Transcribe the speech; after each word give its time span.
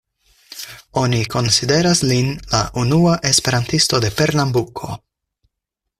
Oni 1.01 1.19
konsideras 1.33 2.01
lin 2.13 2.33
la 2.55 2.63
unua 2.85 3.13
esperantisto 3.33 4.01
de 4.07 4.11
Pernambuko. 4.23 4.91